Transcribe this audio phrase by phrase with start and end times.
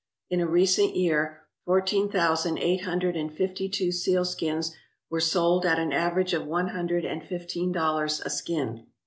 [0.31, 4.75] In a recent year, fourteen thousand, eight hun dred and fifty two seal skins
[5.11, 8.87] were sold at an average of one hundred and fifteen dollars a skin.